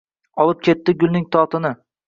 Olib 0.45 0.63
ketdi 0.69 0.97
gulning 1.05 1.31
totini. 1.37 1.75